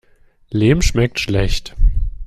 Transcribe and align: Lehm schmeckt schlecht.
Lehm 0.49 0.81
schmeckt 0.81 1.19
schlecht. 1.19 1.75